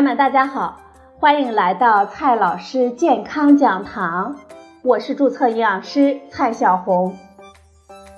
[0.00, 0.80] 友们，大家好，
[1.18, 4.34] 欢迎来到蔡老师健康讲堂，
[4.82, 7.18] 我是注册营养师蔡小红。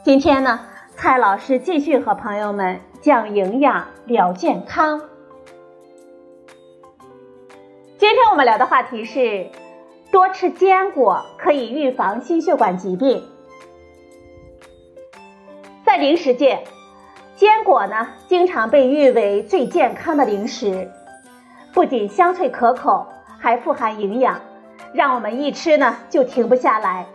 [0.04, 0.60] 今天呢，
[0.94, 5.00] 蔡老师继续和朋友们讲营养聊健康。
[7.98, 9.50] 今天我们聊的话题是，
[10.12, 13.24] 多吃坚果可以预防心血管疾病。
[15.84, 16.62] 在零食界，
[17.34, 20.88] 坚果呢经常被誉为最健康的零食。
[21.72, 23.06] 不仅香脆可口，
[23.38, 24.38] 还富含营养，
[24.92, 27.06] 让我们一吃呢就停不下来。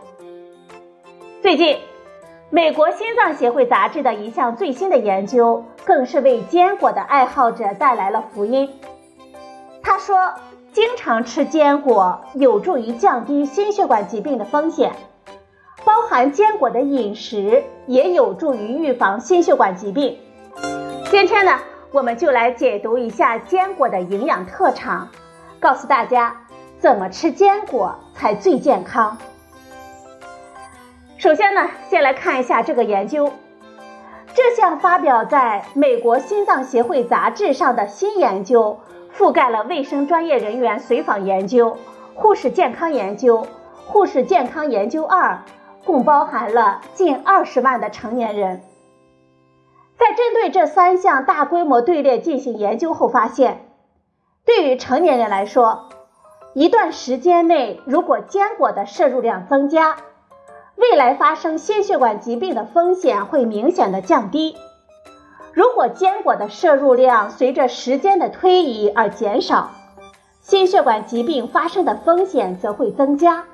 [1.43, 1.77] 最近，
[2.49, 8.67] 美国心脏协会杂志的一项最新的研究，更是为坚果的爱好者带来了福音。
[9.83, 10.33] 他说，
[10.73, 14.91] 经常吃坚果有助于降低心血管疾病的风险，
[15.85, 20.17] 包含坚果的饮食也有助于预防心血管疾病。
[21.11, 21.59] 今天呢？
[21.91, 25.07] 我们就来解读一下坚果的营养特长，
[25.59, 26.35] 告诉大家
[26.79, 29.17] 怎么吃坚果才最健康。
[31.17, 33.31] 首先呢，先来看一下这个研究。
[34.33, 38.79] 这项发表在美国心脏协会杂志上的新研究，
[39.17, 41.77] 覆盖了卫生专业人员随访研究、
[42.13, 43.47] 护士健康研究、
[43.87, 45.39] 护士健康研究二，
[45.85, 48.61] 共包含了近二十万的成年人。
[49.97, 53.65] 在针对这三项大规模队列进行研究后发现，
[54.45, 55.89] 对于成年人来说，
[56.53, 59.97] 一段时间内如果坚果的摄入量增加，
[60.75, 64.55] 未来发生心血管疾病的风险会明显的降低；
[65.51, 69.71] 如果坚果的摄入量随着时间的推移而减少，
[70.41, 73.45] 心血管疾病发生的风险则会增加。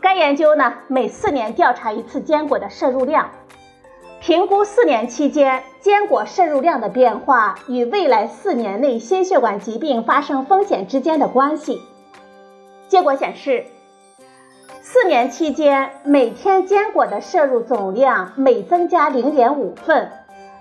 [0.00, 3.30] 该研究呢，每四年调查一次坚果的摄入量。
[4.28, 11.80] 评估四年期间坚果摄入量的变化与未来四年内心血管疾病发生风险之间的关系。
[12.88, 13.64] 结果显示，
[14.82, 20.12] 四年期间每天坚果的摄入总量每增加零点五份，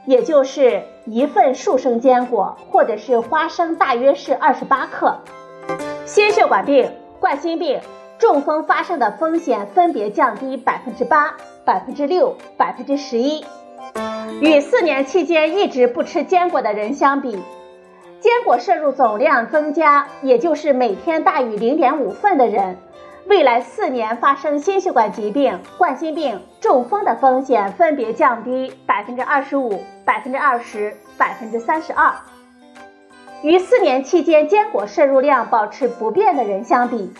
[0.06, 5.20] 也就是一份树生坚果或者是花生大约是二十八克，
[6.06, 6.90] 心血管病、
[7.20, 7.82] 冠心病、
[8.18, 11.36] 中风发生的风险分别降低百分之八。
[11.68, 13.44] 百分之六、百分之十一，
[14.42, 17.32] 与四年期间一直不吃坚果的人相比，
[18.20, 22.78] 坚果摄入总量增加，也就是每天大于零点五份的人，
[23.26, 32.14] 未来四年发生心血管疾病、冠心病、中风的风险分别降低百分之二十五、百分之二十、百分之三十二。
[33.44, 37.12] 与四年期间坚果摄入量保持不变的人相比，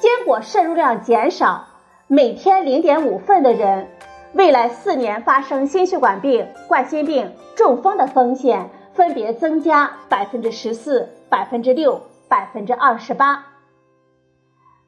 [0.00, 1.66] 坚果摄入量减少。
[2.08, 3.88] 每天零点五份的人，
[4.32, 13.46] 未来四年发生心血管病、冠心病、中风的风险分别增加百分之十四、百分之六、百分之二十八。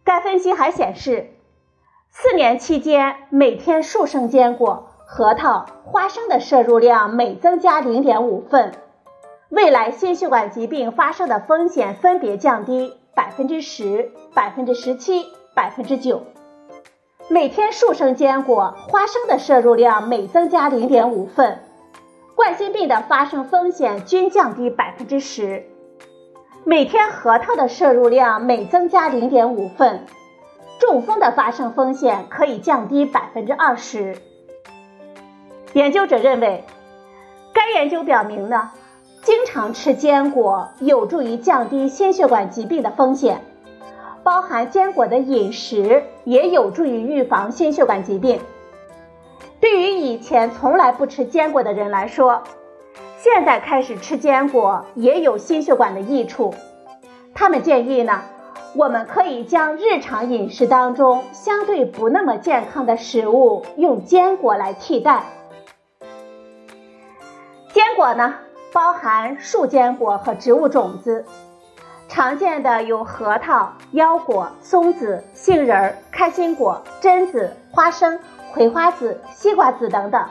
[0.05, 1.31] 该分析还显示，
[2.11, 8.73] 四年期间每天树生坚果、核桃、花生的摄入量每增加零点五份，
[9.49, 15.25] 未来心血管疾病发生的风险分别降低百分之十、百分之十七、
[15.55, 16.23] 百分之九。
[17.31, 21.59] 每天数升坚果、花生的摄入量每增加零点五份，
[22.35, 25.67] 冠心病的发生风险均降低百分之十。
[26.65, 30.07] 每天核桃的摄入量每增加零点五份，
[30.81, 34.17] 中风的发生风险可以降低百分之二十。
[35.75, 36.65] 研究者认为，
[37.53, 38.71] 该研究表明呢，
[39.23, 43.45] 经常吃坚果有助于降低心血管疾病的风险。
[44.29, 48.39] 包含坚果的饮食也有助于预防心血管疾病。
[49.59, 52.43] 对于以前从来不吃坚果的人来说，
[53.17, 56.53] 现在开始吃坚果也有心血管的益处。
[57.33, 58.21] 他们建议呢，
[58.77, 65.25] 我们可以将日常饮食当中相对不那么健康的食物用坚果来替代。
[67.73, 68.35] 坚果呢，
[68.75, 71.25] 包含树坚果和植物种子。
[72.09, 78.19] 常见的有核桃、腰果、松子、杏仁、开心果、榛子、花生、
[78.53, 80.27] 葵花籽、西瓜籽等等，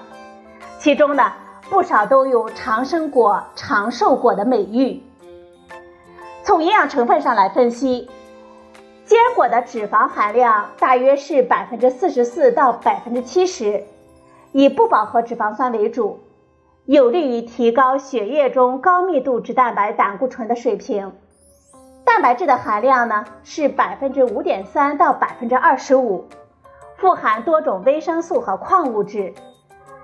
[0.79, 1.31] 其中呢
[1.69, 5.01] 不少都有长生果、长寿果的美誉。
[6.43, 8.09] 从营养成分上来分析，
[9.05, 13.83] 坚果的脂肪含量大约是百分之四十四到百分之七十，
[14.51, 16.21] 以不饱和脂肪酸为主，
[16.85, 21.13] 有利于提高血液中高密度脂蛋白胆固醇的水平。
[22.07, 26.25] 蛋白质的含量呢是百分之五点三到百分之二十五，
[26.95, 29.33] 富含多种维生素和矿物质，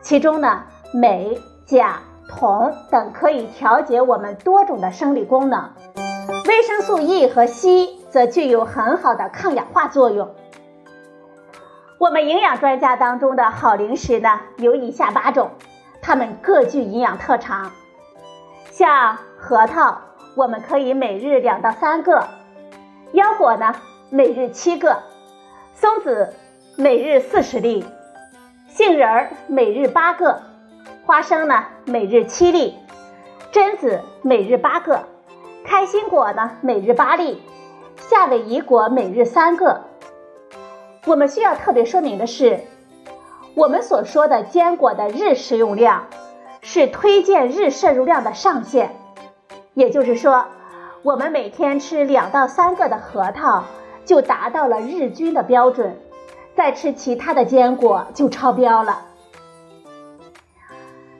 [0.01, 5.71] 其中呢镁、钾、铜等可以调节我们多种的生理功能。
[6.45, 10.35] 维生素 E 和硒则具有很好的抗氧化作用。
[11.99, 15.51] 我们营养专家当中的好零食呢，有以下八种，
[16.01, 17.71] 它们各具营养特长。
[18.69, 20.01] 像核桃，
[20.35, 22.23] 我们可以每日两到三个；
[23.11, 23.75] 腰果呢，
[24.09, 24.97] 每日七个；
[25.75, 26.33] 松子
[26.75, 27.83] 每日四十粒；
[28.67, 30.39] 杏仁儿每日八个；
[31.05, 32.73] 花生呢，每日七粒；
[33.51, 35.01] 榛子每日八个；
[35.63, 37.37] 开心果呢，每日八粒；
[37.97, 39.81] 夏威夷果每日三个。
[41.05, 42.61] 我们需要特别说明的是，
[43.53, 46.07] 我们所说的坚果的日食用量
[46.61, 48.95] 是推荐日摄入量的上限，
[49.73, 50.45] 也就是说，
[51.01, 53.63] 我们每天吃两到三个的核桃
[54.05, 55.97] 就达到了日均的标准，
[56.55, 59.01] 再吃其他的坚果就超标了。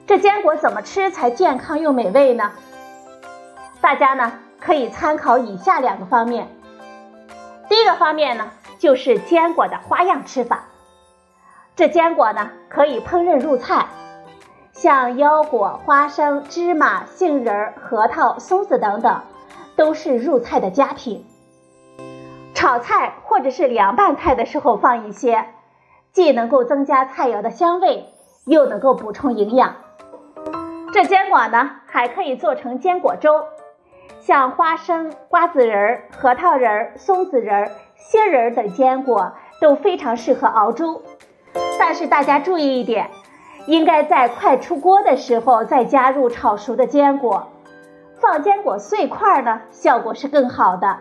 [0.06, 2.52] 这坚果怎么吃才健康又美味呢？
[3.80, 6.48] 大家呢可以参考以下两个方面。
[7.68, 8.50] 第一个方面呢。
[8.76, 10.64] 就是坚果的花样吃法。
[11.74, 13.86] 这坚果呢，可以烹饪入菜，
[14.84, 19.22] 像腰果、花生、芝麻、杏仁、核桃、松子等等，
[19.76, 21.24] 都是入菜的佳品。
[22.52, 25.46] 炒菜或者是凉拌菜的时候放一些，
[26.12, 28.10] 既能够增加菜肴的香味，
[28.44, 29.74] 又能够补充营养。
[30.92, 33.42] 这坚果呢，还可以做成坚果粥，
[34.20, 37.70] 像花生、瓜子仁、核桃仁、松子仁。
[37.96, 39.32] 杏仁等坚果
[39.62, 41.00] 都非常适合熬粥，
[41.78, 43.08] 但是大家注意一点，
[43.66, 47.48] 应该在快出锅的时候再加入炒熟的坚果，
[48.20, 50.98] 放坚果碎块呢，效果是更好的。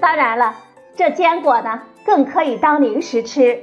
[0.00, 0.54] 当然了，
[0.94, 3.60] 这坚果呢更可以当零食吃，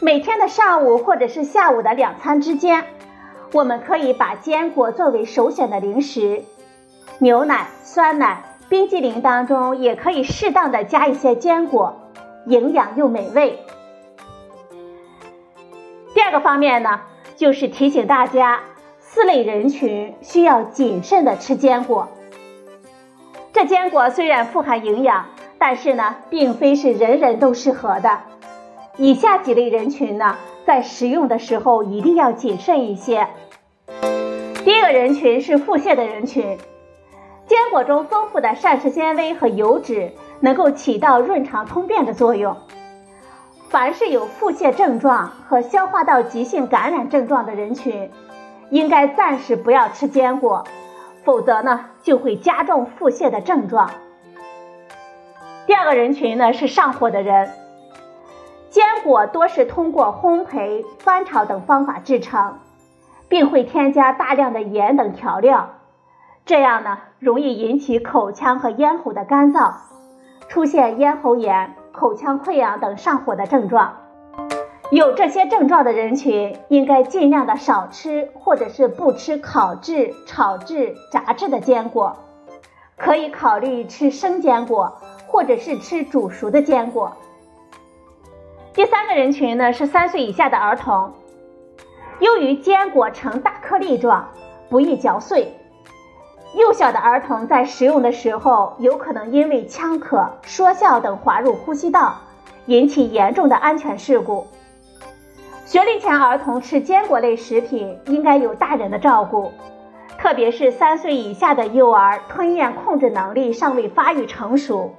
[0.00, 2.84] 每天的上午或者是下午的两餐之间，
[3.52, 6.44] 我们可以把坚果作为首选的零食，
[7.18, 8.44] 牛奶、酸奶。
[8.68, 11.96] 冰激凌当中也可以适当的加一些坚果，
[12.44, 13.58] 营养又美味。
[16.12, 17.00] 第二个方面呢，
[17.38, 18.58] 就是提醒大家，
[18.98, 22.08] 四类人群需要谨慎的吃坚果。
[23.52, 25.24] 这坚果虽然富含营养，
[25.56, 28.18] 但是呢，并非是人人都适合的。
[28.96, 30.36] 以下几类人群呢，
[30.66, 33.28] 在食用的时候一定要谨慎一些。
[34.64, 36.58] 第一个人群是腹泻的人群。
[37.46, 42.56] 坚果中丰富的膳食纤维和油脂能够起到润肠通便的作用。
[43.70, 48.10] 凡是有腹泻症状和消化道急性感染症状的人群，
[48.70, 50.64] 应该暂时不要吃坚果，
[51.22, 53.90] 否则呢就会加重腹泻的症状。
[55.66, 57.50] 第二个人群呢是上火的人，
[58.70, 62.60] 坚果多是通过烘焙、翻炒等方法制成，
[63.28, 65.74] 并会添加大量的盐等调料。
[66.46, 69.74] 这样呢，容易引起口腔和咽喉的干燥，
[70.48, 73.96] 出现咽喉炎、口腔溃疡等上火的症状。
[74.92, 82.16] 有这些症状的人群，应该尽量的少吃或者是不吃烤制、炒制、炸制的坚果，
[82.96, 84.96] 可以考虑吃生坚果
[85.26, 87.16] 或者是吃煮熟的坚果。
[88.74, 91.12] 第三个人群呢是三岁以下的儿童，
[92.20, 94.28] 由于坚果呈大颗粒状，
[94.70, 95.52] 不易嚼碎。
[96.54, 102.16] 幼小的儿童在食用的时候，有可能因为呛咳、说笑等滑入呼吸道，
[102.66, 104.46] 引起严重的安全事故。
[105.66, 109.52] 学龄前儿童吃坚果类食品应该有大人的照顾，
[110.16, 114.94] 特别是三岁以下的幼儿，吞咽控制能力尚未发育成熟，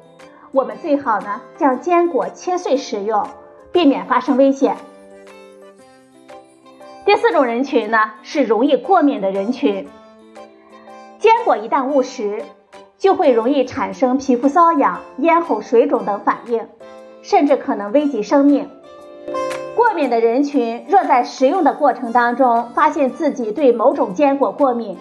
[0.52, 3.28] 我们最好呢将坚果切碎食用，
[3.72, 4.78] 避免发生危险。
[7.06, 9.88] 第四种人群呢是容易过敏的人群。
[11.20, 12.46] 坚果一旦误食，
[12.98, 16.66] 就会容易产生皮肤瘙痒、咽喉水肿等反应，
[17.22, 18.70] 甚至可能危及生命。
[19.76, 24.98] 过敏的人群若在食用的过程当中发现自己对某种坚果过敏，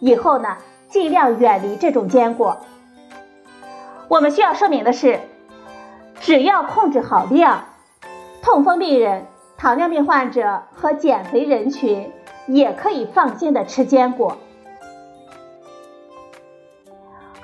[0.00, 2.58] 以后呢，尽量远离这种坚果。
[4.08, 5.18] 我们需要说明的是，
[6.20, 7.64] 只要控制好量，
[8.42, 9.24] 痛风病人、
[9.56, 12.12] 糖尿病患者和减肥人群
[12.46, 14.36] 也可以放心的吃坚果。